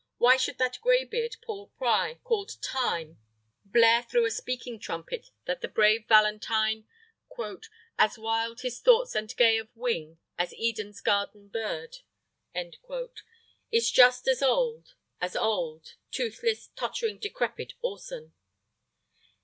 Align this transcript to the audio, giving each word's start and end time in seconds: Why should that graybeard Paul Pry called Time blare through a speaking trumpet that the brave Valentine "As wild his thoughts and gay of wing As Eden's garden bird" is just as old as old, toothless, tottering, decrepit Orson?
Why 0.17 0.35
should 0.35 0.57
that 0.57 0.79
graybeard 0.81 1.35
Paul 1.45 1.67
Pry 1.77 2.15
called 2.23 2.59
Time 2.63 3.19
blare 3.63 4.01
through 4.01 4.25
a 4.25 4.31
speaking 4.31 4.79
trumpet 4.79 5.29
that 5.45 5.61
the 5.61 5.67
brave 5.67 6.07
Valentine 6.07 6.87
"As 7.99 8.17
wild 8.17 8.61
his 8.61 8.79
thoughts 8.79 9.13
and 9.13 9.37
gay 9.37 9.59
of 9.59 9.69
wing 9.75 10.17
As 10.39 10.55
Eden's 10.57 11.01
garden 11.01 11.49
bird" 11.49 11.97
is 13.69 13.91
just 13.91 14.27
as 14.27 14.41
old 14.41 14.95
as 15.21 15.35
old, 15.35 15.97
toothless, 16.09 16.69
tottering, 16.75 17.19
decrepit 17.19 17.73
Orson? 17.83 18.33